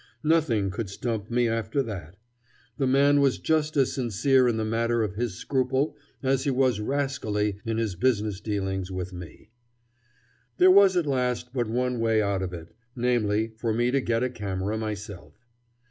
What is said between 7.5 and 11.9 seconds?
in his business dealings with me. There was at last but